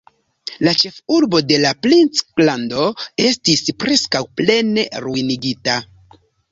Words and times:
La 0.67 0.71
ĉefurbo 0.83 1.41
de 1.51 1.59
la 1.65 1.73
princlando 1.87 2.89
estis 3.29 3.65
preskaŭ 3.85 4.27
plene 4.43 4.91
ruinigita. 5.07 5.83